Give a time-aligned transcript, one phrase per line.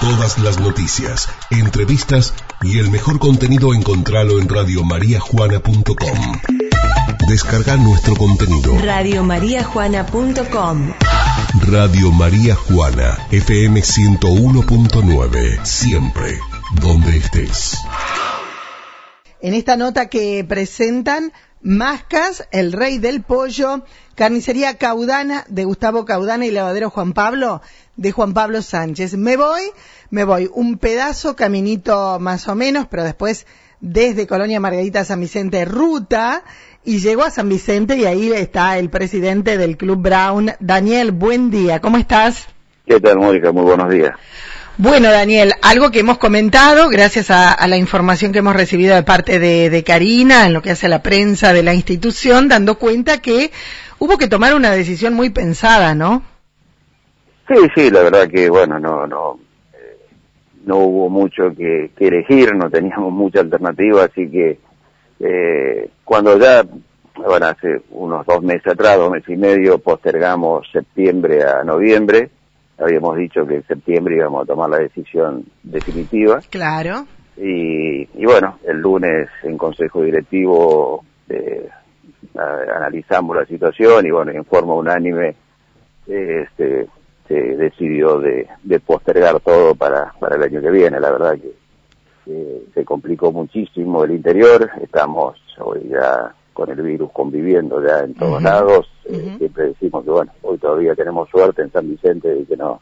[0.00, 6.38] Todas las noticias, entrevistas y el mejor contenido encontralo en radiomariajuana.com.
[7.28, 8.78] Descarga nuestro contenido.
[8.78, 10.92] Radiomariajuana.com
[11.66, 16.38] Radio María Juana, FM 101.9, siempre,
[16.80, 17.76] donde estés.
[19.40, 23.84] En esta nota que presentan Mascas, el rey del pollo,
[24.14, 27.62] carnicería Caudana de Gustavo Caudana y lavadero Juan Pablo
[27.96, 29.16] de Juan Pablo Sánchez.
[29.16, 29.62] Me voy,
[30.10, 33.46] me voy un pedazo, caminito más o menos, pero después
[33.80, 36.42] desde Colonia Margarita San Vicente, ruta,
[36.84, 41.50] y llego a San Vicente y ahí está el presidente del Club Brown, Daniel, buen
[41.50, 42.46] día, ¿cómo estás?
[42.86, 43.52] ¿Qué tal, Mónica?
[43.52, 44.12] Muy buenos días.
[44.80, 49.40] Bueno, Daniel, algo que hemos comentado, gracias a, la información que hemos recibido de parte
[49.40, 53.50] de, de, Karina, en lo que hace la prensa de la institución, dando cuenta que
[53.98, 56.22] hubo que tomar una decisión muy pensada, ¿no?
[57.48, 59.40] Sí, sí, la verdad que, bueno, no, no,
[59.72, 59.98] eh,
[60.64, 64.60] no hubo mucho que, elegir, no teníamos mucha alternativa, así que
[65.18, 66.64] eh, cuando ya,
[67.16, 72.30] bueno, hace unos dos meses atrás, dos meses y medio, postergamos septiembre a noviembre,
[72.78, 76.40] habíamos dicho que en septiembre íbamos a tomar la decisión definitiva.
[76.50, 77.06] Claro.
[77.36, 81.68] Y, bueno, el lunes en Consejo Directivo eh,
[82.34, 85.36] analizamos la situación y bueno, en forma unánime
[86.06, 86.88] este,
[87.28, 88.48] se decidió de,
[88.84, 90.98] postergar todo para, para el año que viene.
[90.98, 91.52] La verdad que
[92.74, 98.42] se complicó muchísimo el interior, estamos hoy ya con el virus conviviendo ya en todos
[98.42, 98.90] lados.
[99.04, 102.80] Eh, siempre decimos que bueno, hoy todavía tenemos suerte en San Vicente de que no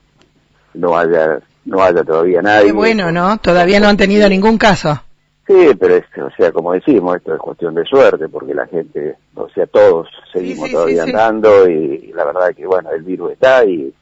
[0.73, 2.69] no haya no haya todavía nadie.
[2.69, 3.37] Qué bueno, ¿no?
[3.37, 4.99] Todavía no han tenido ningún caso.
[5.47, 9.17] Sí, pero es, o sea, como decimos, esto es cuestión de suerte, porque la gente,
[9.35, 13.93] o sea, todos seguimos todavía andando y, la verdad que, bueno, el virus está y,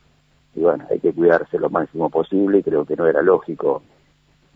[0.54, 3.82] y, bueno, hay que cuidarse lo máximo posible y creo que no era lógico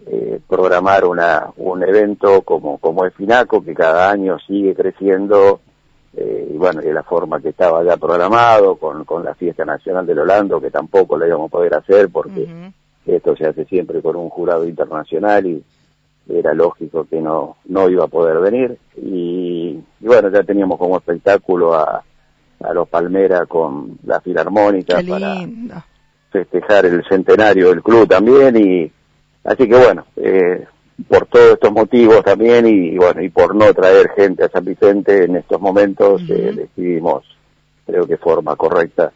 [0.06, 5.60] eh, programar una, un evento como, como el FINACO, que cada año sigue creciendo,
[6.14, 10.06] eh, y bueno, de la forma que estaba ya programado, con, con la fiesta nacional
[10.06, 12.72] del Holando, que tampoco la íbamos a poder hacer porque
[13.06, 15.62] esto se hace siempre con un jurado internacional y
[16.28, 18.78] era lógico que no, no iba a poder venir.
[18.96, 22.04] Y, bueno, ya teníamos como espectáculo a,
[22.60, 25.36] a los Palmeras con la Filarmónica para
[26.30, 28.92] festejar el centenario del club también y
[29.48, 30.66] Así que bueno, eh,
[31.08, 35.24] por todos estos motivos también y, bueno, y por no traer gente a San Vicente
[35.24, 37.24] en estos momentos, eh, decidimos,
[37.86, 39.10] creo que forma correcta,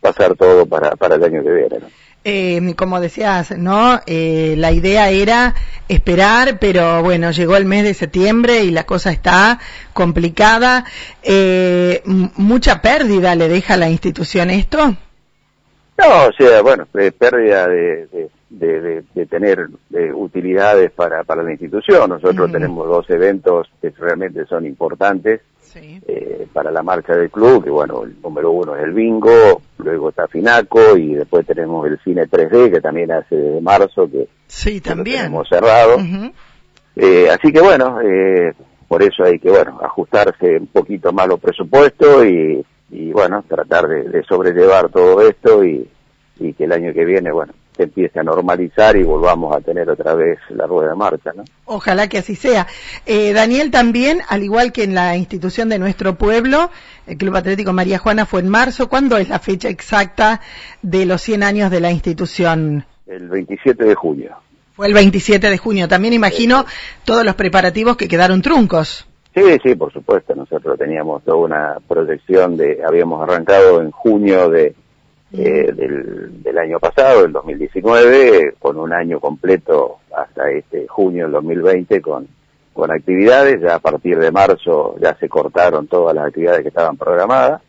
[0.00, 1.76] pasar todo para, para el año que viene.
[2.24, 4.00] Eh, como decías, ¿no?
[4.06, 5.54] la idea era
[5.88, 9.60] esperar, pero bueno, llegó el mes de septiembre y la cosa está
[9.92, 10.86] complicada.
[12.06, 14.96] ¿Mucha pérdida le deja la institución esto?
[15.98, 19.66] No, o sea, bueno, pérdida de, de, de, tener
[20.14, 22.10] utilidades para, para la institución.
[22.10, 25.40] Nosotros tenemos dos eventos que realmente son importantes
[25.74, 30.08] eh, para la marcha del club, que bueno, el número uno es el bingo, luego
[30.08, 34.80] está Finaco y después tenemos el cine 3D que también hace desde marzo, que sí,
[34.80, 35.26] también.
[35.26, 35.98] hemos cerrado.
[36.96, 38.54] eh, así que bueno, eh,
[38.88, 43.88] por eso hay que bueno ajustarse un poquito más los presupuestos y, y bueno, tratar
[43.88, 45.88] de, de sobrellevar todo esto y,
[46.38, 49.88] y que el año que viene, bueno, se empiece a normalizar y volvamos a tener
[49.88, 51.32] otra vez la rueda de marcha.
[51.34, 51.44] ¿no?
[51.66, 52.66] Ojalá que así sea.
[53.04, 56.70] Eh, Daniel, también, al igual que en la institución de nuestro pueblo,
[57.06, 58.88] el Club Atlético María Juana fue en marzo.
[58.88, 60.40] ¿Cuándo es la fecha exacta
[60.82, 62.86] de los 100 años de la institución?
[63.06, 64.36] El 27 de junio.
[64.74, 65.88] Fue el 27 de junio.
[65.88, 66.66] También imagino
[67.04, 69.06] todos los preparativos que quedaron truncos.
[69.36, 70.34] Sí, sí, por supuesto.
[70.34, 74.74] Nosotros teníamos toda una proyección de, habíamos arrancado en junio de
[75.32, 81.32] eh, del, del, año pasado, del 2019, con un año completo hasta este junio del
[81.32, 82.26] 2020 con,
[82.72, 83.60] con actividades.
[83.60, 87.60] Ya a partir de marzo ya se cortaron todas las actividades que estaban programadas.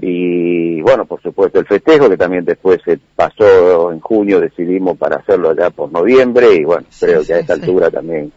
[0.00, 5.18] Y bueno, por supuesto el festejo que también después se pasó en junio, decidimos para
[5.18, 8.32] hacerlo ya por noviembre y bueno, creo que a esta altura también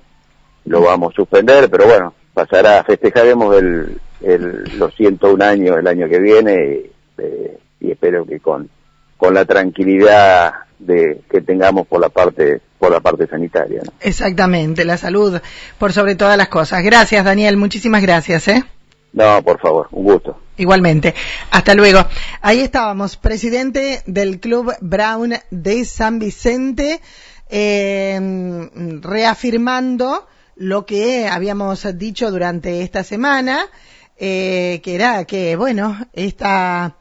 [0.65, 6.07] lo vamos a suspender, pero bueno, pasará, festejaremos el, el, los 101 años el año
[6.07, 6.81] que viene.
[7.17, 8.69] Eh, y espero que con,
[9.17, 13.81] con la tranquilidad de que tengamos por la parte por la parte sanitaria.
[13.99, 15.39] Exactamente, la salud
[15.77, 16.81] por sobre todas las cosas.
[16.81, 18.63] Gracias, Daniel, muchísimas gracias, ¿eh?
[19.11, 20.39] No, por favor, un gusto.
[20.55, 21.13] Igualmente.
[21.51, 22.05] Hasta luego.
[22.41, 27.01] Ahí estábamos, presidente del Club Brown de San Vicente,
[27.49, 28.19] eh,
[29.01, 30.27] reafirmando
[30.59, 33.65] lo que habíamos dicho durante esta semana,
[34.17, 36.97] eh, que era que, bueno, esta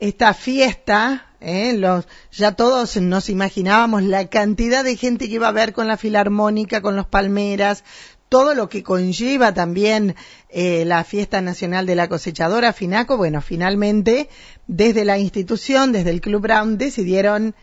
[0.00, 1.74] esta fiesta ¿eh?
[1.76, 5.96] Los, ya todos nos imaginábamos la cantidad de gente que iba a ver con la
[5.96, 7.84] filarmónica, con los palmeras,
[8.28, 10.14] todo lo que conlleva también
[10.48, 13.16] eh, la fiesta nacional de la cosechadora Finaco.
[13.16, 14.28] Bueno, finalmente
[14.66, 17.54] desde la institución, desde el Club Brown, decidieron